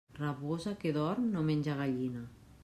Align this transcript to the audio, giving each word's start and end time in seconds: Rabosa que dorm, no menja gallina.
Rabosa 0.19 0.73
que 0.79 0.93
dorm, 0.95 1.29
no 1.35 1.45
menja 1.51 1.77
gallina. 1.83 2.27